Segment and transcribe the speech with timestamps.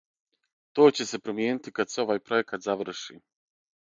[0.77, 3.19] То ће се промијенити кад се овај пројекат заврши.